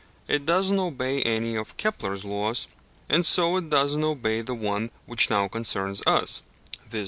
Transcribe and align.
It 0.27 0.47
does 0.47 0.71
not 0.71 0.87
obey 0.87 1.21
any 1.21 1.55
of 1.55 1.77
Kepler's 1.77 2.25
laws, 2.25 2.67
and 3.07 3.23
so 3.23 3.55
it 3.57 3.69
does 3.69 3.95
not 3.95 4.07
obey 4.07 4.41
the 4.41 4.55
one 4.55 4.89
which 5.05 5.29
now 5.29 5.47
concerns 5.47 6.01
us, 6.07 6.41
viz. 6.89 6.99